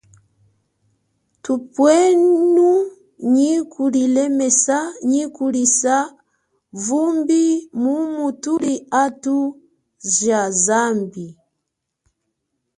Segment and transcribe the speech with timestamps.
[1.43, 2.69] Thupwenu
[3.33, 4.77] nyi kulilemesa
[5.11, 5.95] nyi kulisa
[6.85, 7.43] vumbi
[7.81, 9.37] mumu thuli athu
[10.21, 11.25] ja zambi.